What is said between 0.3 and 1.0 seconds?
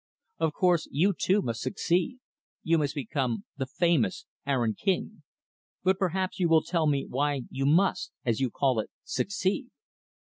Of course,